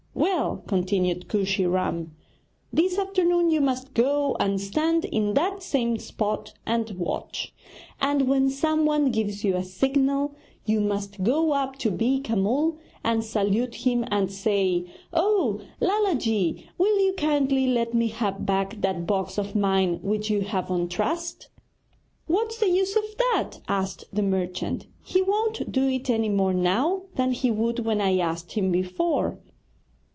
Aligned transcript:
'Well,' 0.13 0.63
continued 0.67 1.27
Kooshy 1.29 1.65
Ram, 1.65 2.11
'this 2.71 2.99
afternoon 2.99 3.49
you 3.49 3.59
must 3.59 3.93
go 3.95 4.35
and 4.39 4.61
stand 4.61 5.05
in 5.05 5.33
that 5.33 5.63
same 5.63 5.97
spot 5.97 6.53
and 6.65 6.91
watch; 6.91 7.53
and 7.99 8.27
when 8.27 8.49
someone 8.49 9.11
gives 9.11 9.43
you 9.43 9.55
a 9.55 9.63
signal, 9.63 10.35
you 10.65 10.79
must 10.79 11.23
go 11.23 11.53
up 11.53 11.77
to 11.79 11.89
Beeka 11.91 12.35
Mull 12.37 12.77
and 13.03 13.23
salute 13.23 13.75
him 13.75 14.05
and 14.11 14.31
say, 14.31 14.85
"Oh, 15.11 15.61
Lala 15.79 16.15
ji, 16.15 16.67
will 16.77 16.99
you 17.03 17.13
kindly 17.13 17.65
let 17.67 17.93
me 17.95 18.09
have 18.09 18.45
back 18.45 18.81
that 18.81 19.07
box 19.07 19.39
of 19.39 19.55
mine 19.55 19.99
which 20.03 20.29
you 20.29 20.41
have 20.41 20.69
on 20.69 20.87
trust?"' 20.87 21.47
'What's 22.27 22.57
the 22.59 22.69
use 22.69 22.95
of 22.95 23.03
that?' 23.33 23.61
asked 23.67 24.05
the 24.13 24.23
merchant. 24.23 24.85
'He 25.03 25.21
won't 25.23 25.71
do 25.71 25.87
it 25.87 26.09
any 26.11 26.29
more 26.29 26.53
now 26.53 27.03
than 27.15 27.31
he 27.31 27.49
would 27.49 27.79
when 27.85 27.99
I 27.99 28.17
asked 28.17 28.51
him 28.51 28.71
before.' 28.71 29.39